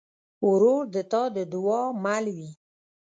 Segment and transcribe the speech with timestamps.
[0.49, 2.51] ورور د تا د دعا مل وي.